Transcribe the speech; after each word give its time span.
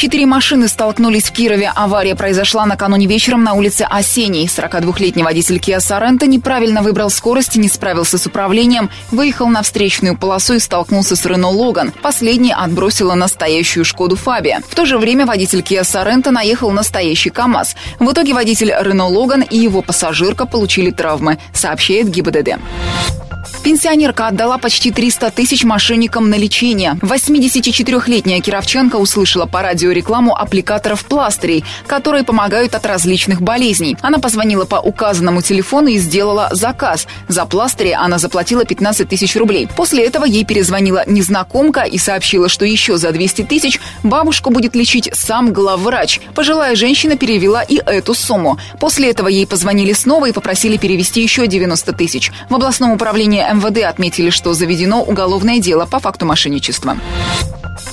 Четыре 0.00 0.24
машины 0.24 0.66
столкнулись 0.66 1.24
в 1.24 1.32
Кирове. 1.32 1.70
Авария 1.76 2.14
произошла 2.14 2.64
накануне 2.64 3.04
вечером 3.04 3.44
на 3.44 3.52
улице 3.52 3.82
Осенней. 3.82 4.46
42-летний 4.46 5.22
водитель 5.22 5.58
Kia 5.58 5.76
Sorento 5.76 6.26
неправильно 6.26 6.80
выбрал 6.80 7.10
скорость, 7.10 7.56
не 7.56 7.68
справился 7.68 8.16
с 8.16 8.24
управлением, 8.24 8.88
выехал 9.10 9.48
на 9.48 9.62
встречную 9.62 10.16
полосу 10.16 10.54
и 10.54 10.58
столкнулся 10.58 11.16
с 11.16 11.26
Рено 11.26 11.50
Логан. 11.50 11.92
Последний 12.00 12.54
отбросила 12.54 13.12
настоящую 13.12 13.84
Шкоду 13.84 14.16
Фабия. 14.16 14.62
В 14.66 14.74
то 14.74 14.86
же 14.86 14.96
время 14.96 15.26
водитель 15.26 15.60
Kia 15.60 15.82
Sorento 15.82 16.30
наехал 16.30 16.70
настоящий 16.70 17.28
КАМАЗ. 17.28 17.76
В 17.98 18.10
итоге 18.10 18.32
водитель 18.32 18.72
Рено 18.80 19.06
Логан 19.06 19.42
и 19.42 19.58
его 19.58 19.82
пассажирка 19.82 20.46
получили 20.46 20.92
травмы, 20.92 21.36
сообщает 21.52 22.08
ГИБДД. 22.08 22.58
Пенсионерка 23.62 24.28
отдала 24.28 24.56
почти 24.56 24.90
300 24.90 25.30
тысяч 25.32 25.64
мошенникам 25.64 26.30
на 26.30 26.36
лечение. 26.36 26.98
84-летняя 27.02 28.40
кировчанка 28.40 28.96
услышала 28.96 29.44
по 29.44 29.60
радио 29.60 29.90
рекламу 29.90 30.34
аппликаторов 30.34 31.04
пластырей, 31.04 31.62
которые 31.86 32.24
помогают 32.24 32.74
от 32.74 32.86
различных 32.86 33.42
болезней. 33.42 33.98
Она 34.00 34.18
позвонила 34.18 34.64
по 34.64 34.76
указанному 34.76 35.42
телефону 35.42 35.88
и 35.88 35.98
сделала 35.98 36.48
заказ. 36.52 37.06
За 37.28 37.44
пластыри 37.44 37.90
она 37.90 38.18
заплатила 38.18 38.64
15 38.64 39.06
тысяч 39.06 39.36
рублей. 39.36 39.68
После 39.76 40.06
этого 40.06 40.24
ей 40.24 40.46
перезвонила 40.46 41.04
незнакомка 41.06 41.82
и 41.82 41.98
сообщила, 41.98 42.48
что 42.48 42.64
еще 42.64 42.96
за 42.96 43.12
200 43.12 43.42
тысяч 43.42 43.78
бабушку 44.02 44.50
будет 44.50 44.74
лечить 44.74 45.10
сам 45.12 45.52
главврач. 45.52 46.20
Пожилая 46.34 46.76
женщина 46.76 47.16
перевела 47.16 47.62
и 47.62 47.76
эту 47.76 48.14
сумму. 48.14 48.58
После 48.80 49.10
этого 49.10 49.28
ей 49.28 49.46
позвонили 49.46 49.92
снова 49.92 50.30
и 50.30 50.32
попросили 50.32 50.78
перевести 50.78 51.22
еще 51.22 51.46
90 51.46 51.92
тысяч. 51.92 52.32
В 52.48 52.54
областном 52.54 52.92
управлении 52.92 53.49
МВД 53.52 53.84
отметили, 53.84 54.30
что 54.30 54.54
заведено 54.54 55.02
уголовное 55.02 55.58
дело 55.58 55.86
по 55.86 55.98
факту 55.98 56.26
мошенничества. 56.26 56.96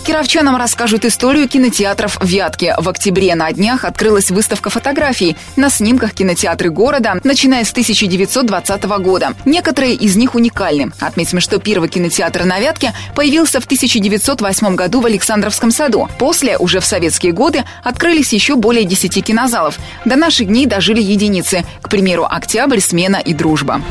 Кировчанам 0.08 0.56
расскажут 0.56 1.04
историю 1.04 1.50
кинотеатров 1.50 2.18
в 2.22 2.26
Вятке. 2.26 2.76
В 2.78 2.88
октябре 2.88 3.36
на 3.36 3.52
днях 3.52 3.84
открылась 3.84 4.32
выставка 4.32 4.70
фотографий 4.70 5.36
на 5.58 5.70
снимках 5.70 6.14
кинотеатры 6.14 6.70
города, 6.70 7.20
начиная 7.26 7.66
с 7.66 7.72
1920 7.72 8.84
года. 9.02 9.34
Некоторые 9.44 9.96
из 9.96 10.16
них 10.16 10.34
уникальны. 10.36 10.94
Отметим, 11.02 11.42
что 11.42 11.60
первый 11.60 11.90
кинотеатр 11.90 12.46
на 12.46 12.58
Вятке 12.62 12.94
появился 13.16 13.60
в 13.60 13.66
1908 13.66 14.76
году 14.76 15.02
в 15.02 15.06
Александровском 15.06 15.72
саду. 15.72 16.08
После, 16.18 16.58
уже 16.58 16.80
в 16.80 16.86
советские 16.86 17.34
годы, 17.34 17.66
открылись 17.84 18.32
еще 18.32 18.56
более 18.56 18.86
10 18.86 19.26
кинозалов. 19.26 19.78
До 20.06 20.16
наших 20.16 20.48
дней 20.48 20.68
дожили 20.68 21.02
единицы. 21.02 21.66
К 21.82 21.90
примеру, 21.90 22.26
«Октябрь», 22.30 22.80
«Смена» 22.80 23.18
и 23.18 23.34
«Дружба». 23.34 23.82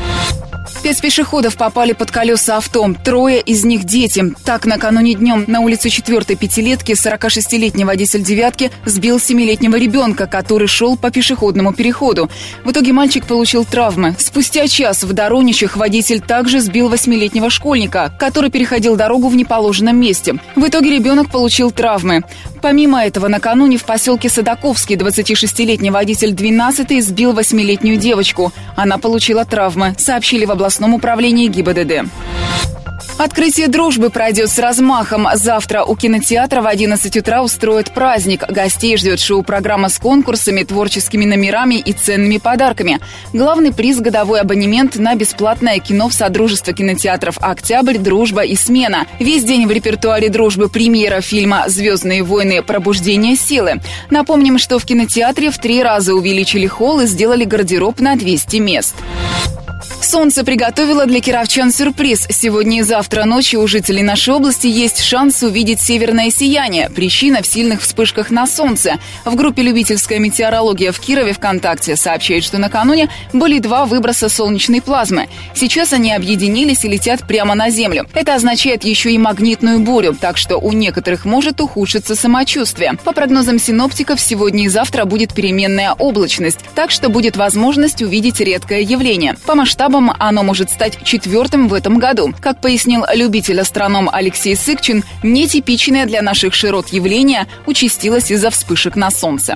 Пять 0.83 1.01
пешеходов 1.01 1.57
попали 1.57 1.93
под 1.93 2.11
колеса 2.11 2.57
авто. 2.57 2.93
Трое 3.03 3.41
из 3.41 3.65
них 3.65 3.83
дети. 3.83 4.33
Так, 4.45 4.65
накануне 4.65 5.15
днем 5.15 5.45
на 5.47 5.61
улице 5.61 5.89
4 5.89 6.35
пятилетки 6.35 6.93
46-летний 6.93 7.85
водитель 7.85 8.23
«девятки» 8.23 8.71
сбил 8.85 9.17
7-летнего 9.17 9.75
ребенка, 9.75 10.27
который 10.27 10.67
шел 10.67 10.97
по 10.97 11.11
пешеходному 11.11 11.73
переходу. 11.73 12.29
В 12.63 12.71
итоге 12.71 12.93
мальчик 12.93 13.25
получил 13.25 13.65
травмы. 13.65 14.15
Спустя 14.19 14.67
час 14.67 15.03
в 15.03 15.13
Дороничах 15.13 15.77
водитель 15.77 16.21
также 16.21 16.59
сбил 16.59 16.91
8-летнего 16.91 17.49
школьника, 17.49 18.13
который 18.19 18.49
переходил 18.49 18.95
дорогу 18.95 19.27
в 19.29 19.35
неположенном 19.35 19.97
месте. 19.97 20.35
В 20.55 20.67
итоге 20.67 20.91
ребенок 20.91 21.29
получил 21.29 21.71
травмы. 21.71 22.23
Помимо 22.61 23.03
этого, 23.05 23.27
накануне 23.27 23.77
в 23.77 23.83
поселке 23.83 24.29
Садаковский 24.29 24.95
26-летний 24.95 25.91
водитель 25.91 26.33
12 26.33 27.05
сбил 27.05 27.33
8-летнюю 27.33 27.97
девочку. 27.97 28.51
Она 28.75 28.97
получила 28.97 29.45
травмы, 29.45 29.95
сообщили 29.97 30.45
в 30.45 30.51
областном 30.57 30.93
управлении 30.93 31.47
ГИБДД. 31.47 32.09
Открытие 33.17 33.67
дружбы 33.67 34.11
пройдет 34.11 34.49
с 34.49 34.59
размахом. 34.59 35.27
Завтра 35.33 35.83
у 35.83 35.95
кинотеатра 35.95 36.61
в 36.61 36.67
11 36.67 37.17
утра 37.17 37.41
устроят 37.41 37.91
праздник. 37.91 38.43
Гостей 38.47 38.95
ждет 38.95 39.19
шоу-программа 39.19 39.89
с 39.89 39.97
конкурсами, 39.97 40.61
творческими 40.61 41.25
номерами 41.25 41.75
и 41.75 41.93
ценными 41.93 42.37
подарками. 42.37 42.99
Главный 43.33 43.73
приз– 43.73 43.99
годовой 44.01 44.41
абонемент 44.41 44.97
на 44.97 45.15
бесплатное 45.15 45.79
кино 45.79 46.09
в 46.09 46.13
Содружество 46.13 46.73
кинотеатров 46.73 47.39
«Октябрь», 47.41 47.97
«Дружба» 47.97 48.43
и 48.43 48.55
«Смена». 48.55 49.07
Весь 49.19 49.43
день 49.43 49.65
в 49.65 49.71
репертуаре 49.71 50.29
дружбы 50.29 50.69
премьера 50.69 51.21
фильма 51.21 51.63
«Звездные 51.67 52.21
войны. 52.21 52.61
Пробуждение 52.61 53.35
силы». 53.35 53.81
Напомним, 54.11 54.59
что 54.59 54.77
в 54.77 54.85
кинотеатре 54.85 55.49
в 55.49 55.57
три 55.57 55.81
раза 55.81 56.13
увеличили 56.13 56.67
холл 56.67 56.99
и 56.99 57.07
сделали 57.07 57.45
гардероб 57.45 57.99
на 57.99 58.15
200 58.15 58.57
мест. 58.57 58.95
Солнце 60.01 60.43
приготовило 60.43 61.05
для 61.05 61.19
кировчан 61.21 61.71
сюрприз. 61.71 62.27
Сегодня 62.29 62.79
и 62.79 62.81
завтра 62.81 63.25
ночью 63.25 63.61
у 63.61 63.67
жителей 63.67 64.03
нашей 64.03 64.33
области 64.33 64.67
есть 64.67 65.01
шанс 65.01 65.41
увидеть 65.43 65.81
северное 65.81 66.29
сияние. 66.29 66.89
Причина 66.89 67.41
в 67.41 67.47
сильных 67.47 67.81
вспышках 67.81 68.29
на 68.29 68.47
солнце. 68.47 68.99
В 69.25 69.35
группе 69.35 69.63
«Любительская 69.63 70.19
метеорология» 70.19 70.91
в 70.91 70.99
Кирове 70.99 71.33
ВКонтакте 71.33 71.95
сообщают, 71.95 72.43
что 72.43 72.57
накануне 72.57 73.09
были 73.33 73.59
два 73.59 73.85
выброса 73.85 74.29
солнечной 74.29 74.81
плазмы. 74.81 75.27
Сейчас 75.55 75.93
они 75.93 76.13
объединились 76.13 76.85
и 76.85 76.87
летят 76.87 77.27
прямо 77.27 77.55
на 77.55 77.69
Землю. 77.69 78.07
Это 78.13 78.35
означает 78.35 78.83
еще 78.83 79.11
и 79.11 79.17
магнитную 79.17 79.79
бурю, 79.79 80.15
так 80.19 80.37
что 80.37 80.57
у 80.57 80.71
некоторых 80.71 81.25
может 81.25 81.59
ухудшиться 81.59 82.15
самочувствие. 82.15 82.93
По 83.03 83.13
прогнозам 83.13 83.59
синоптиков, 83.59 84.21
сегодня 84.21 84.65
и 84.65 84.69
завтра 84.69 85.05
будет 85.05 85.33
переменная 85.33 85.93
облачность, 85.93 86.59
так 86.75 86.91
что 86.91 87.09
будет 87.09 87.35
возможность 87.35 88.01
увидеть 88.01 88.39
редкое 88.39 88.81
явление. 88.81 89.35
По 89.45 89.55
масштабу 89.55 89.76
масштабам 89.77 90.11
оно 90.17 90.41
может 90.41 90.71
стать 90.71 90.97
четвертым 91.03 91.67
в 91.67 91.73
этом 91.75 91.99
году. 91.99 92.33
Как 92.41 92.59
пояснил 92.61 93.05
любитель-астроном 93.13 94.09
Алексей 94.11 94.55
Сыкчин, 94.55 95.03
нетипичное 95.21 96.07
для 96.07 96.23
наших 96.23 96.55
широт 96.55 96.87
явление 96.89 97.45
участилось 97.67 98.31
из-за 98.31 98.49
вспышек 98.49 98.95
на 98.95 99.11
Солнце. 99.11 99.55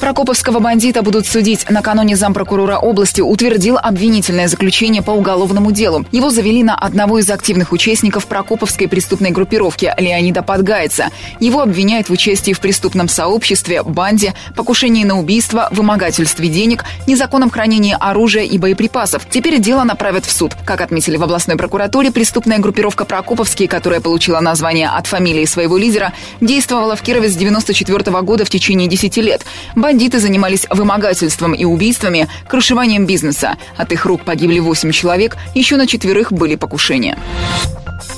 Прокоповского 0.00 0.60
бандита 0.60 1.02
будут 1.02 1.26
судить. 1.26 1.68
Накануне 1.68 2.16
зампрокурора 2.16 2.78
области 2.78 3.20
утвердил 3.20 3.76
обвинительное 3.76 4.48
заключение 4.48 5.02
по 5.02 5.10
уголовному 5.10 5.72
делу. 5.72 6.04
Его 6.12 6.30
завели 6.30 6.62
на 6.62 6.74
одного 6.74 7.18
из 7.18 7.28
активных 7.30 7.72
участников 7.72 8.26
Прокоповской 8.26 8.88
преступной 8.88 9.30
группировки 9.30 9.92
Леонида 9.96 10.42
Подгайца. 10.42 11.10
Его 11.40 11.62
обвиняют 11.62 12.08
в 12.08 12.12
участии 12.12 12.52
в 12.52 12.60
преступном 12.60 13.08
сообществе, 13.08 13.82
банде, 13.82 14.34
покушении 14.54 15.04
на 15.04 15.18
убийство, 15.18 15.68
вымогательстве 15.72 16.48
денег, 16.48 16.84
незаконном 17.06 17.50
хранении 17.50 17.96
оружия 17.98 18.44
и 18.44 18.56
боеприпасов. 18.58 19.26
Теперь 19.28 19.58
дело 19.58 19.84
направят 19.84 20.24
в 20.24 20.30
суд. 20.30 20.52
Как 20.64 20.80
отметили 20.80 21.16
в 21.16 21.22
областной 21.22 21.56
прокуратуре, 21.56 22.12
преступная 22.12 22.58
группировка 22.58 23.04
Прокоповские, 23.04 23.68
которая 23.68 24.00
получила 24.00 24.40
название 24.40 24.88
от 24.88 25.06
фамилии 25.06 25.44
своего 25.44 25.76
лидера, 25.76 26.12
действовала 26.40 26.94
в 26.96 27.02
Кирове 27.02 27.28
с 27.28 27.36
94 27.36 28.22
года 28.22 28.44
в 28.44 28.50
течение 28.50 28.88
10 28.88 29.16
лет. 29.18 29.44
Бандиты 29.78 30.18
занимались 30.18 30.66
вымогательством 30.70 31.54
и 31.54 31.64
убийствами, 31.64 32.28
крышеванием 32.48 33.06
бизнеса. 33.06 33.56
От 33.76 33.92
их 33.92 34.06
рук 34.06 34.24
погибли 34.24 34.58
8 34.58 34.90
человек, 34.90 35.36
еще 35.54 35.76
на 35.76 35.86
четверых 35.86 36.32
были 36.32 36.56
покушения. 36.56 37.16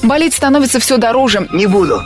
Болеть 0.03 0.35
становится 0.35 0.81
все 0.81 0.97
дороже. 0.97 1.47
Не 1.53 1.67
буду. 1.67 2.03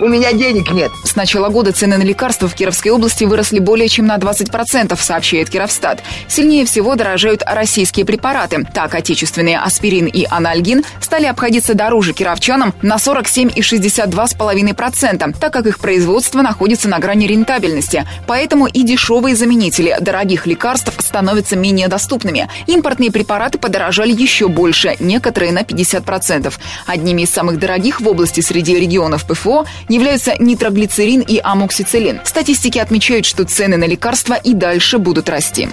У 0.00 0.08
меня 0.08 0.32
денег 0.32 0.72
нет. 0.72 0.90
С 1.04 1.14
начала 1.16 1.48
года 1.48 1.72
цены 1.72 1.98
на 1.98 2.02
лекарства 2.02 2.48
в 2.48 2.54
Кировской 2.54 2.90
области 2.90 3.24
выросли 3.24 3.58
более 3.58 3.88
чем 3.88 4.06
на 4.06 4.16
20%, 4.16 4.98
сообщает 5.00 5.48
Кировстат. 5.50 6.02
Сильнее 6.28 6.64
всего 6.64 6.94
дорожают 6.94 7.42
российские 7.46 8.06
препараты. 8.06 8.64
Так, 8.72 8.94
отечественные 8.94 9.58
аспирин 9.58 10.06
и 10.06 10.24
анальгин 10.28 10.84
стали 11.00 11.26
обходиться 11.26 11.74
дороже 11.74 12.12
кировчанам 12.12 12.74
на 12.82 12.96
47,62,5%, 12.96 15.36
так 15.38 15.52
как 15.52 15.66
их 15.66 15.78
производство 15.78 16.42
находится 16.42 16.88
на 16.88 16.98
грани 16.98 17.26
рентабельности. 17.26 18.04
Поэтому 18.26 18.66
и 18.66 18.82
дешевые 18.82 19.36
заменители 19.36 19.96
дорогих 20.00 20.46
лекарств 20.46 20.92
становятся 20.98 21.56
менее 21.56 21.88
доступными. 21.88 22.48
Импортные 22.66 23.12
препараты 23.12 23.58
подорожали 23.58 24.12
еще 24.12 24.48
больше, 24.48 24.96
некоторые 25.00 25.52
на 25.52 25.62
50%. 25.62 26.52
Одними 27.12 27.24
из 27.24 27.30
самых 27.30 27.58
дорогих 27.58 28.00
в 28.00 28.08
области 28.08 28.40
среди 28.40 28.74
регионов 28.74 29.26
ПФО 29.26 29.66
являются 29.90 30.34
нитроглицерин 30.38 31.20
и 31.20 31.42
амоксициллин. 31.44 32.22
Статистики 32.24 32.78
отмечают, 32.78 33.26
что 33.26 33.44
цены 33.44 33.76
на 33.76 33.84
лекарства 33.84 34.32
и 34.32 34.54
дальше 34.54 34.96
будут 34.96 35.28
расти. 35.28 35.68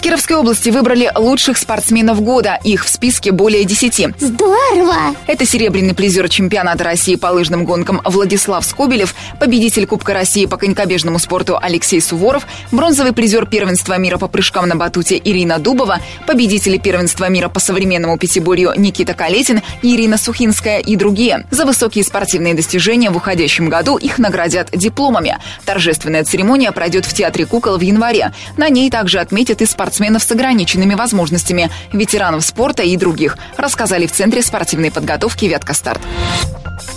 В 0.00 0.02
Кировской 0.02 0.34
области 0.36 0.70
выбрали 0.70 1.12
лучших 1.14 1.58
спортсменов 1.58 2.22
года. 2.22 2.58
Их 2.64 2.86
в 2.86 2.88
списке 2.88 3.32
более 3.32 3.64
десяти. 3.64 4.08
Здорово! 4.18 5.14
Это 5.26 5.44
серебряный 5.44 5.94
призер 5.94 6.26
чемпионата 6.30 6.82
России 6.84 7.16
по 7.16 7.26
лыжным 7.26 7.66
гонкам 7.66 8.00
Владислав 8.06 8.64
Скобелев, 8.64 9.14
победитель 9.38 9.86
Кубка 9.86 10.14
России 10.14 10.46
по 10.46 10.56
конькобежному 10.56 11.18
спорту 11.18 11.58
Алексей 11.60 12.00
Суворов, 12.00 12.46
бронзовый 12.72 13.12
призер 13.12 13.44
первенства 13.44 13.98
мира 13.98 14.16
по 14.16 14.26
прыжкам 14.26 14.68
на 14.68 14.74
батуте 14.74 15.20
Ирина 15.22 15.58
Дубова, 15.58 15.98
победители 16.26 16.78
первенства 16.78 17.28
мира 17.28 17.50
по 17.50 17.60
современному 17.60 18.16
пятиборью 18.16 18.72
Никита 18.78 19.12
Калетин, 19.12 19.60
Ирина 19.82 20.16
Сухинская 20.16 20.78
и 20.78 20.96
другие. 20.96 21.46
За 21.50 21.66
высокие 21.66 22.04
спортивные 22.04 22.54
достижения 22.54 23.10
в 23.10 23.18
уходящем 23.18 23.68
году 23.68 23.98
их 23.98 24.18
наградят 24.18 24.70
дипломами. 24.72 25.36
Торжественная 25.66 26.24
церемония 26.24 26.72
пройдет 26.72 27.04
в 27.04 27.12
Театре 27.12 27.44
кукол 27.44 27.76
в 27.76 27.82
январе. 27.82 28.32
На 28.56 28.70
ней 28.70 28.88
также 28.88 29.18
отметят 29.18 29.60
и 29.60 29.66
спортсменов 29.90 30.22
с 30.22 30.30
ограниченными 30.30 30.94
возможностями, 30.94 31.68
ветеранов 31.92 32.44
спорта 32.44 32.84
и 32.84 32.96
других, 32.96 33.36
рассказали 33.56 34.06
в 34.06 34.12
Центре 34.12 34.40
спортивной 34.40 34.92
подготовки 34.92 35.46
«Вятка 35.46 35.74
Старт». 35.74 36.00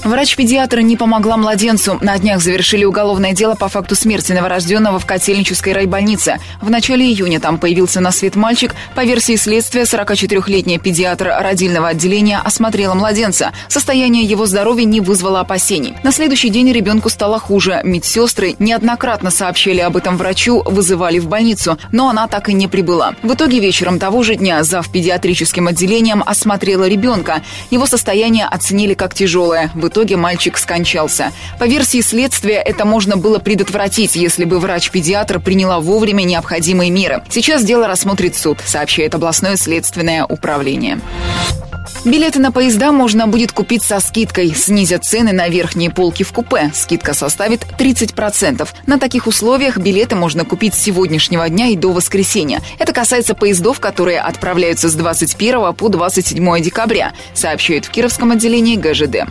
Врач-педиатр 0.03 0.81
не 0.81 0.97
помогла 0.97 1.37
младенцу. 1.37 1.97
На 2.01 2.17
днях 2.17 2.41
завершили 2.41 2.83
уголовное 2.83 3.31
дело 3.31 3.55
по 3.55 3.69
факту 3.69 3.95
смерти 3.95 4.33
новорожденного 4.33 4.99
в 4.99 5.05
Котельнической 5.05 5.71
райбольнице. 5.71 6.39
В 6.61 6.69
начале 6.69 7.05
июня 7.05 7.39
там 7.39 7.57
появился 7.57 8.01
на 8.01 8.11
свет 8.11 8.35
мальчик. 8.35 8.75
По 8.95 9.05
версии 9.05 9.37
следствия, 9.37 9.83
44-летняя 9.83 10.77
педиатр 10.77 11.31
родильного 11.39 11.87
отделения 11.87 12.39
осмотрела 12.43 12.95
младенца. 12.95 13.53
Состояние 13.69 14.25
его 14.25 14.45
здоровья 14.45 14.83
не 14.83 14.99
вызвало 14.99 15.39
опасений. 15.39 15.95
На 16.03 16.11
следующий 16.11 16.49
день 16.49 16.73
ребенку 16.73 17.07
стало 17.07 17.39
хуже. 17.39 17.79
Медсестры 17.85 18.55
неоднократно 18.59 19.31
сообщили 19.31 19.79
об 19.79 19.95
этом 19.95 20.17
врачу, 20.17 20.63
вызывали 20.65 21.19
в 21.19 21.29
больницу, 21.29 21.77
но 21.93 22.09
она 22.09 22.27
так 22.27 22.49
и 22.49 22.53
не 22.53 22.67
прибыла. 22.67 23.15
В 23.23 23.33
итоге 23.35 23.61
вечером 23.61 23.99
того 23.99 24.21
же 24.23 24.35
дня 24.35 24.63
зав. 24.63 24.91
педиатрическим 24.91 25.67
отделением 25.67 26.23
осмотрела 26.25 26.89
ребенка. 26.89 27.41
Его 27.71 27.85
состояние 27.85 28.45
оценили 28.47 28.95
как 28.95 29.13
тяжелое. 29.13 29.71
В 29.73 29.92
итоге 29.93 30.17
мальчик 30.17 30.57
скончался. 30.57 31.31
По 31.59 31.65
версии 31.65 32.01
следствия, 32.01 32.55
это 32.55 32.83
можно 32.83 33.15
было 33.15 33.37
предотвратить, 33.37 34.15
если 34.15 34.43
бы 34.43 34.59
врач-педиатр 34.59 35.39
приняла 35.39 35.79
вовремя 35.79 36.23
необходимые 36.23 36.89
меры. 36.89 37.23
Сейчас 37.29 37.63
дело 37.63 37.87
рассмотрит 37.87 38.35
суд, 38.35 38.57
сообщает 38.65 39.13
областное 39.13 39.55
следственное 39.55 40.25
управление. 40.25 40.99
Билеты 42.05 42.39
на 42.39 42.51
поезда 42.51 42.91
можно 42.91 43.27
будет 43.27 43.51
купить 43.51 43.83
со 43.83 43.99
скидкой. 43.99 44.53
Снизят 44.53 45.05
цены 45.05 45.31
на 45.31 45.47
верхние 45.47 45.89
полки 45.89 46.23
в 46.23 46.31
купе. 46.31 46.71
Скидка 46.73 47.13
составит 47.13 47.65
30%. 47.77 48.67
На 48.87 48.99
таких 48.99 49.27
условиях 49.27 49.77
билеты 49.77 50.15
можно 50.15 50.45
купить 50.45 50.73
с 50.73 50.81
сегодняшнего 50.81 51.47
дня 51.49 51.67
и 51.67 51.75
до 51.75 51.91
воскресенья. 51.91 52.61
Это 52.79 52.93
касается 52.93 53.35
поездов, 53.35 53.79
которые 53.79 54.19
отправляются 54.19 54.89
с 54.89 54.95
21 54.95 55.73
по 55.73 55.89
27 55.89 56.61
декабря, 56.61 57.13
сообщают 57.33 57.85
в 57.85 57.89
Кировском 57.89 58.31
отделении 58.31 58.75
ГЖД. 58.75 59.29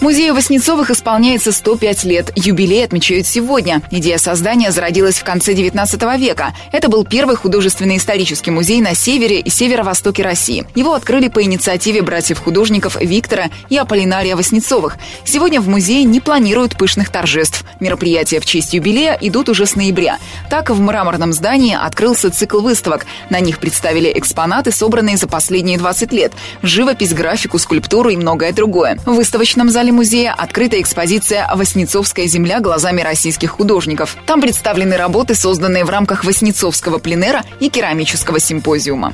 Музею 0.00 0.32
Васнецовых 0.34 0.92
исполняется 0.92 1.50
105 1.50 2.04
лет. 2.04 2.30
Юбилей 2.36 2.84
отмечают 2.84 3.26
сегодня. 3.26 3.82
Идея 3.90 4.18
создания 4.18 4.70
зародилась 4.70 5.16
в 5.16 5.24
конце 5.24 5.54
19 5.54 6.00
века. 6.20 6.54
Это 6.70 6.88
был 6.88 7.04
первый 7.04 7.34
художественный 7.34 7.96
исторический 7.96 8.52
музей 8.52 8.80
на 8.80 8.94
севере 8.94 9.40
и 9.40 9.50
северо-востоке 9.50 10.22
России. 10.22 10.64
Его 10.76 10.94
открыли 10.94 11.26
по 11.26 11.42
инициативе 11.42 12.02
братьев-художников 12.02 12.96
Виктора 13.00 13.46
и 13.70 13.76
Аполлинария 13.76 14.36
Васнецовых. 14.36 14.98
Сегодня 15.24 15.60
в 15.60 15.66
музее 15.66 16.04
не 16.04 16.20
планируют 16.20 16.76
пышных 16.78 17.10
торжеств. 17.10 17.64
Мероприятия 17.80 18.38
в 18.38 18.46
честь 18.46 18.74
юбилея 18.74 19.18
идут 19.20 19.48
уже 19.48 19.66
с 19.66 19.74
ноября. 19.74 20.18
Так, 20.48 20.70
в 20.70 20.80
мраморном 20.80 21.32
здании 21.32 21.74
открылся 21.74 22.30
цикл 22.30 22.60
выставок. 22.60 23.04
На 23.30 23.40
них 23.40 23.58
представили 23.58 24.12
экспонаты, 24.14 24.70
собранные 24.70 25.16
за 25.16 25.26
последние 25.26 25.76
20 25.76 26.12
лет. 26.12 26.32
Живопись, 26.62 27.14
графику, 27.14 27.58
скульптуру 27.58 28.10
и 28.10 28.16
многое 28.16 28.52
другое. 28.52 28.96
В 29.04 29.14
выставочном 29.14 29.70
зале 29.70 29.87
музея 29.92 30.32
открыта 30.32 30.80
экспозиция 30.80 31.48
«Воснецовская 31.54 32.26
земля 32.26 32.60
глазами 32.60 33.02
российских 33.02 33.50
художников». 33.50 34.16
Там 34.26 34.40
представлены 34.40 34.96
работы, 34.96 35.34
созданные 35.34 35.84
в 35.84 35.90
рамках 35.90 36.24
Воснецовского 36.24 36.98
пленера 36.98 37.44
и 37.60 37.68
керамического 37.70 38.40
симпозиума. 38.40 39.12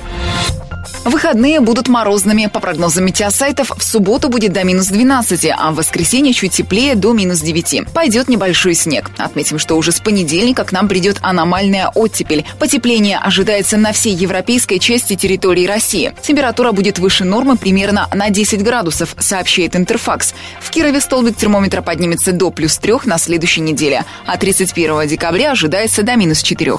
Выходные 1.05 1.61
будут 1.61 1.89
морозными. 1.89 2.47
По 2.47 2.61
прогнозам 2.61 3.05
метеосайтов, 3.05 3.71
в 3.77 3.83
субботу 3.85 4.29
будет 4.29 4.53
до 4.53 4.65
минус 4.65 4.87
12, 4.87 5.49
а 5.57 5.71
в 5.71 5.77
воскресенье 5.77 6.33
чуть 6.33 6.53
теплее 6.53 6.95
до 6.95 7.13
минус 7.13 7.41
9. 7.41 7.93
Пойдет 7.93 8.29
небольшой 8.29 8.75
снег. 8.75 9.11
Отметим, 9.19 9.59
что 9.59 9.77
уже 9.77 9.93
с 9.93 10.01
понедельника 10.01 10.65
к 10.65 10.73
нам 10.73 10.89
придет 10.89 11.19
аномальная 11.21 11.91
оттепель. 11.95 12.45
Потепление 12.59 13.19
ожидается 13.19 13.77
на 13.77 13.93
всей 13.93 14.15
европейской 14.15 14.79
части 14.79 15.15
территории 15.15 15.67
России. 15.67 16.15
Температура 16.23 16.73
будет 16.73 16.99
выше 16.99 17.25
нормы 17.25 17.57
примерно 17.57 18.09
на 18.13 18.31
10 18.31 18.63
градусов, 18.63 19.15
сообщает 19.19 19.77
Интерфакс. 19.77 20.35
В 20.61 20.71
Кирове 20.71 21.01
столбик 21.01 21.37
термометра 21.37 21.83
поднимется 21.83 22.33
до 22.33 22.51
плюс 22.51 22.79
3 22.79 22.95
на 23.05 23.19
следующей 23.19 23.61
неделе, 23.61 24.05
а 24.27 24.39
31 24.39 25.07
декабря 25.07 25.53
ожидается 25.53 26.03
до 26.03 26.17
минус 26.17 26.43
4. 26.43 26.73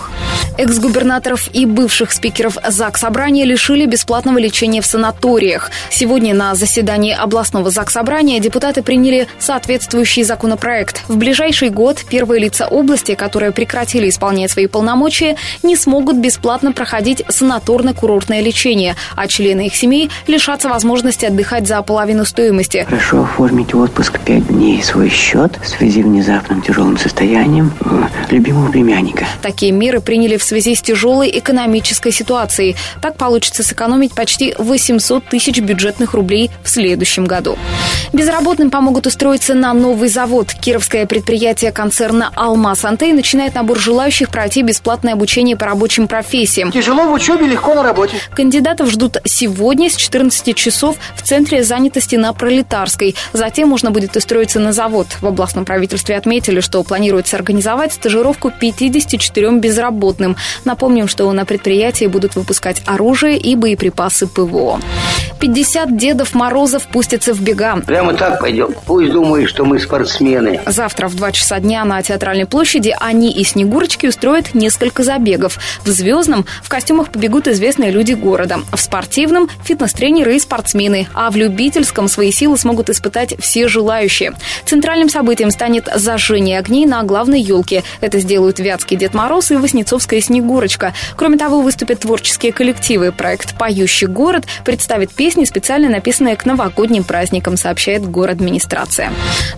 Экс-губернаторов 0.57 1.47
и 1.53 1.65
бывших 1.65 2.11
спикеров 2.11 2.57
ЗАГС 2.67 3.05
Собрания 3.05 3.45
лишили 3.45 3.85
бесплатного 4.15 4.37
лечения 4.37 4.79
в 4.79 4.85
санаториях. 4.85 5.71
Сегодня 5.89 6.33
на 6.33 6.55
заседании 6.55 7.13
областного 7.13 7.69
ЗАГС 7.69 7.95
Собрания 7.95 8.39
депутаты 8.39 8.81
приняли 8.81 9.27
соответствующий 9.39 10.23
законопроект. 10.23 11.03
В 11.09 11.17
ближайший 11.17 11.69
год 11.69 12.01
первые 12.09 12.39
лица 12.39 12.65
области, 12.67 13.13
которые 13.13 13.51
прекратили 13.51 14.07
исполнять 14.07 14.51
свои 14.51 14.67
полномочия, 14.67 15.35
не 15.63 15.75
смогут 15.75 16.15
бесплатно 16.15 16.71
проходить 16.71 17.23
санаторно-курортное 17.27 18.41
лечение, 18.41 18.95
а 19.17 19.27
члены 19.27 19.67
их 19.67 19.75
семей 19.75 20.09
лишатся 20.27 20.69
возможности 20.69 21.25
отдыхать 21.25 21.67
за 21.67 21.81
половину 21.81 22.23
стоимости. 22.23 22.85
Прошу 22.87 23.23
оформить 23.23 23.75
отпуск 23.75 24.21
пять 24.21 24.47
дней 24.47 24.81
свой 24.81 25.09
счет 25.09 25.59
в 25.61 25.67
связи 25.67 26.01
с 26.01 26.05
внезапным 26.05 26.61
тяжелым 26.61 26.97
состоянием 26.97 27.73
э, 27.81 28.03
любимого 28.31 28.71
племянника. 28.71 29.25
Такие 29.41 29.73
меры 29.73 29.99
приняли 29.99 30.37
в 30.37 30.43
связи 30.43 30.73
с 30.73 30.81
тяжелой 30.81 31.29
экономической 31.37 32.13
ситуацией. 32.13 32.77
Так 33.01 33.17
получится 33.17 33.61
сэкономить 33.61 34.04
почти 34.13 34.53
800 34.57 35.25
тысяч 35.25 35.59
бюджетных 35.59 36.13
рублей 36.13 36.51
в 36.63 36.69
следующем 36.69 37.25
году. 37.25 37.57
Безработным 38.13 38.69
помогут 38.69 39.07
устроиться 39.07 39.53
на 39.53 39.73
новый 39.73 40.09
завод. 40.09 40.53
Кировское 40.53 41.05
предприятие 41.05 41.71
концерна 41.71 42.31
«Алмаз 42.35 42.85
Антей» 42.85 43.13
начинает 43.13 43.55
набор 43.55 43.79
желающих 43.79 44.29
пройти 44.29 44.61
бесплатное 44.61 45.13
обучение 45.13 45.57
по 45.57 45.65
рабочим 45.65 46.07
профессиям. 46.07 46.71
Тяжело 46.71 47.07
в 47.07 47.13
учебе, 47.13 47.47
легко 47.47 47.73
на 47.73 47.83
работе. 47.83 48.17
Кандидатов 48.33 48.91
ждут 48.91 49.17
сегодня 49.25 49.89
с 49.89 49.95
14 49.95 50.55
часов 50.55 50.97
в 51.15 51.23
Центре 51.23 51.63
занятости 51.63 52.15
на 52.15 52.31
Пролетарской. 52.33 53.15
Затем 53.33 53.69
можно 53.69 53.91
будет 53.91 54.15
устроиться 54.15 54.59
на 54.59 54.71
завод. 54.71 55.07
В 55.21 55.27
областном 55.27 55.65
правительстве 55.65 56.15
отметили, 56.15 56.59
что 56.59 56.83
планируется 56.83 57.35
организовать 57.35 57.93
стажировку 57.93 58.51
54 58.51 59.51
безработным. 59.57 60.35
Напомним, 60.63 61.07
что 61.07 61.31
на 61.31 61.45
предприятии 61.45 62.05
будут 62.05 62.35
выпускать 62.35 62.81
оружие 62.85 63.37
и 63.37 63.55
боеприпасы 63.55 63.94
ПВО. 64.27 64.79
50 65.39 65.97
Дедов 65.97 66.33
Морозов 66.33 66.87
пустятся 66.87 67.33
в 67.33 67.41
бега. 67.41 67.77
Прямо 67.85 68.13
так 68.13 68.39
пойдем. 68.39 68.73
Пусть 68.85 69.11
думают, 69.11 69.49
что 69.49 69.65
мы 69.65 69.79
спортсмены. 69.79 70.61
Завтра 70.65 71.07
в 71.07 71.15
2 71.15 71.31
часа 71.33 71.59
дня 71.59 71.83
на 71.85 72.01
Театральной 72.01 72.45
площади 72.45 72.95
они 72.99 73.31
и 73.31 73.43
Снегурочки 73.43 74.07
устроят 74.07 74.53
несколько 74.53 75.03
забегов. 75.03 75.59
В 75.83 75.89
«Звездном» 75.89 76.45
в 76.63 76.69
костюмах 76.69 77.09
побегут 77.09 77.47
известные 77.47 77.91
люди 77.91 78.13
города. 78.13 78.59
В 78.71 78.79
спортивном– 78.79 79.49
фитнес-тренеры 79.63 80.35
и 80.35 80.39
спортсмены. 80.39 81.07
А 81.13 81.29
в 81.29 81.35
любительском 81.35 82.07
свои 82.07 82.31
силы 82.31 82.57
смогут 82.57 82.89
испытать 82.89 83.35
все 83.39 83.67
желающие. 83.67 84.33
Центральным 84.65 85.09
событием 85.09 85.51
станет 85.51 85.89
зажжение 85.93 86.59
огней 86.59 86.85
на 86.85 87.03
главной 87.03 87.41
елке. 87.41 87.83
Это 88.01 88.19
сделают 88.19 88.59
Вятский 88.59 88.97
Дед 88.97 89.13
Мороз 89.13 89.51
и 89.51 89.55
Воснецовская 89.55 90.21
Снегурочка. 90.21 90.93
Кроме 91.15 91.37
того, 91.37 91.61
выступят 91.61 91.99
творческие 91.99 92.51
коллективы. 92.51 93.11
Проект 93.11 93.55
«Поющий 93.85 94.07
город» 94.07 94.45
представит 94.63 95.11
песни, 95.11 95.45
специально 95.45 95.87
написанные 95.87 96.35
к 96.35 96.45
новогодним 96.45 97.03
праздникам, 97.03 97.55
сообщает 97.55 98.03
город 98.03 98.37
администрация. 98.37 99.11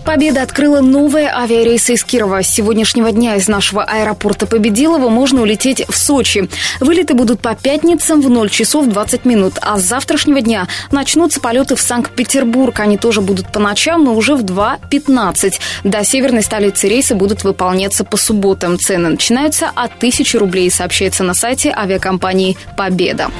Победа 0.04 0.42
открыла 0.42 0.80
новые 0.80 1.28
авиарейсы 1.28 1.94
из 1.94 2.04
Кирова. 2.04 2.42
С 2.42 2.48
сегодняшнего 2.48 3.10
дня 3.10 3.36
из 3.36 3.48
нашего 3.48 3.84
аэропорта 3.84 4.46
Победилова 4.46 5.08
можно 5.08 5.40
улететь 5.40 5.82
в 5.88 5.96
Сочи. 5.96 6.50
Вылеты 6.80 7.14
будут 7.14 7.40
по 7.40 7.54
пятницам 7.54 8.20
в 8.20 8.28
0 8.28 8.50
часов 8.50 8.86
20 8.86 9.24
минут, 9.24 9.54
а 9.62 9.78
с 9.78 9.82
завтрашнего 9.82 10.42
дня 10.42 10.68
начнутся 10.92 11.40
полеты 11.40 11.74
в 11.74 11.80
Санкт-Петербург. 11.80 12.78
Они 12.80 12.98
тоже 12.98 13.22
будут 13.22 13.50
по 13.50 13.60
ночам, 13.60 14.04
но 14.04 14.14
уже 14.14 14.36
в 14.36 14.44
2.15. 14.44 15.54
До 15.84 16.04
северной 16.04 16.42
столицы 16.42 16.86
рейсы 16.86 17.14
будут 17.14 17.44
выполняться 17.44 18.04
по 18.04 18.18
субботам. 18.18 18.78
Цены 18.78 19.08
начинаются 19.08 19.70
от 19.74 19.92
1000 19.96 20.38
рублей, 20.38 20.70
сообщается 20.70 21.24
на 21.24 21.32
сайте 21.32 21.72
авиакомпании 21.74 22.58
«Победа». 22.76 23.30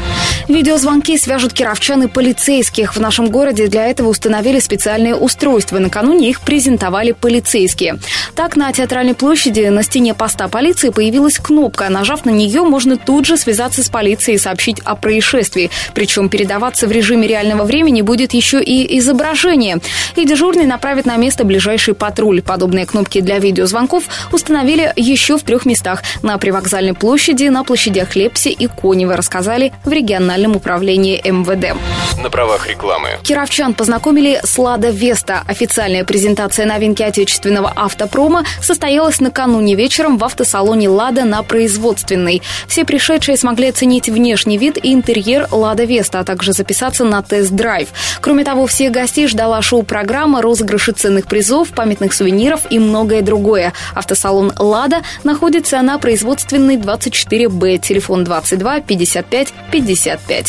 Видео 0.49 0.68
Видеозвонки 0.69 1.17
свяжут 1.17 1.55
кировчан 1.55 2.03
и 2.03 2.09
полицейских. 2.09 2.95
В 2.95 3.01
нашем 3.01 3.31
городе 3.31 3.69
для 3.69 3.87
этого 3.87 4.11
установили 4.11 4.59
специальные 4.59 5.15
устройства. 5.15 5.79
Накануне 5.79 6.29
их 6.29 6.43
презентовали 6.43 7.13
полицейские. 7.13 7.99
Так, 8.35 8.55
на 8.55 8.71
театральной 8.71 9.15
площади 9.15 9.63
на 9.69 9.83
стене 9.83 10.13
поста 10.13 10.47
полиции 10.47 10.91
появилась 10.91 11.39
кнопка. 11.39 11.89
Нажав 11.89 12.27
на 12.27 12.31
нее, 12.31 12.65
можно 12.65 12.99
тут 12.99 13.25
же 13.25 13.39
связаться 13.39 13.83
с 13.83 13.89
полицией 13.89 14.37
и 14.37 14.39
сообщить 14.39 14.79
о 14.81 14.95
происшествии. 14.95 15.71
Причем 15.95 16.29
передаваться 16.29 16.87
в 16.87 16.93
режиме 16.93 17.27
реального 17.27 17.65
времени 17.65 18.03
будет 18.03 18.35
еще 18.35 18.63
и 18.63 18.99
изображение. 18.99 19.79
И 20.17 20.27
дежурный 20.27 20.67
направит 20.67 21.07
на 21.07 21.17
место 21.17 21.45
ближайший 21.45 21.95
патруль. 21.95 22.43
Подобные 22.43 22.85
кнопки 22.85 23.23
для 23.23 23.39
видеозвонков 23.39 24.05
установили 24.33 24.93
еще 24.97 25.39
в 25.39 25.45
трех 25.45 25.65
местах. 25.65 26.03
На 26.21 26.37
привокзальной 26.37 26.93
площади, 26.93 27.45
на 27.45 27.65
площадях 27.65 28.17
Лепси 28.17 28.49
и 28.49 28.67
Конева, 28.67 29.17
рассказали 29.17 29.73
в 29.87 29.93
региональном 29.93 30.58
управлении 30.59 31.21
МВД. 31.25 31.77
На 32.23 32.31
правах 32.31 32.69
рекламы. 32.69 33.09
Кировчан 33.23 33.75
познакомили 33.75 34.41
с 34.45 34.59
«Лада 34.59 34.91
Веста». 34.91 35.43
Официальная 35.47 36.05
презентация 36.05 36.67
новинки 36.67 37.03
отечественного 37.03 37.73
автопрома 37.75 38.45
состоялась 38.61 39.21
накануне 39.21 39.75
вечером 39.75 40.19
в 40.19 40.25
автосалоне 40.25 40.89
«Лада» 40.89 41.25
на 41.25 41.43
производственной. 41.43 42.43
Все 42.67 42.85
пришедшие 42.85 43.37
смогли 43.37 43.69
оценить 43.69 44.09
внешний 44.09 44.59
вид 44.59 44.79
и 44.83 44.93
интерьер 44.93 45.49
«Лада 45.51 45.85
Веста», 45.85 46.21
а 46.21 46.25
также 46.25 46.53
записаться 46.53 47.05
на 47.05 47.23
тест-драйв. 47.23 47.89
Кроме 48.21 48.45
того, 48.45 48.67
всех 48.67 48.93
гостей 48.93 49.29
ждала 49.29 49.63
шоу-программа, 49.63 50.43
розыгрыши 50.43 50.93
ценных 50.93 51.27
призов, 51.27 51.69
памятных 51.69 52.13
сувениров 52.13 52.61
и 52.71 52.79
многое 52.79 53.23
другое. 53.23 53.73
Автосалон 53.95 54.53
«Лада» 54.59 55.03
находится 55.25 55.81
на 55.83 55.99
производственной 55.99 56.77
24Б, 56.77 57.79
телефон 57.79 58.25
22 58.25 58.81
55 58.81 59.55
55. 59.71 60.48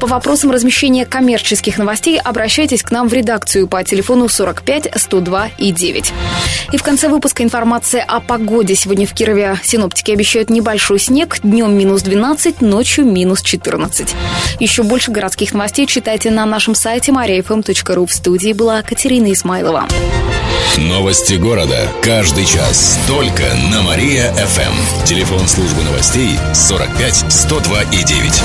По 0.00 0.06
вопросам 0.06 0.50
размещения 0.50 1.06
коммерческих 1.06 1.78
новостей 1.78 2.18
обращайтесь 2.18 2.82
к 2.82 2.90
нам 2.90 3.08
в 3.08 3.12
редакцию 3.12 3.68
по 3.68 3.82
телефону 3.84 4.28
45 4.28 4.88
102 4.96 5.48
и 5.58 5.70
9. 5.70 6.12
И 6.72 6.76
в 6.76 6.82
конце 6.82 7.08
выпуска 7.08 7.42
информация 7.42 8.02
о 8.02 8.20
погоде. 8.20 8.74
Сегодня 8.74 9.06
в 9.06 9.12
Кирове 9.12 9.58
синоптики 9.62 10.10
обещают 10.10 10.50
небольшой 10.50 10.98
снег, 10.98 11.38
днем 11.42 11.76
минус 11.76 12.02
12, 12.02 12.60
ночью 12.60 13.04
минус 13.04 13.42
14. 13.42 14.14
Еще 14.58 14.82
больше 14.82 15.10
городских 15.10 15.52
новостей 15.52 15.86
читайте 15.86 16.30
на 16.30 16.46
нашем 16.46 16.74
сайте 16.74 17.12
mariafm.ru. 17.12 18.06
В 18.06 18.12
студии 18.12 18.52
была 18.52 18.82
Катерина 18.82 19.32
Исмайлова. 19.32 19.86
Новости 20.78 21.34
города. 21.34 21.88
Каждый 22.02 22.46
час. 22.46 22.98
Только 23.06 23.42
на 23.70 23.82
Мария-ФМ. 23.82 25.04
Телефон 25.04 25.46
службы 25.46 25.82
новостей 25.82 26.38
45 26.54 27.26
102 27.30 27.82
и 27.82 28.04
9. 28.04 28.42